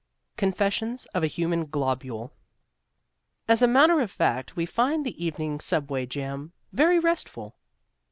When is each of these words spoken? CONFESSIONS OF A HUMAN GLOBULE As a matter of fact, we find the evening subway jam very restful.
CONFESSIONS 0.35 1.05
OF 1.13 1.23
A 1.23 1.27
HUMAN 1.27 1.65
GLOBULE 1.67 2.31
As 3.47 3.61
a 3.61 3.67
matter 3.67 3.99
of 3.99 4.09
fact, 4.09 4.55
we 4.55 4.65
find 4.65 5.05
the 5.05 5.23
evening 5.23 5.59
subway 5.59 6.07
jam 6.07 6.53
very 6.73 6.97
restful. 6.97 7.55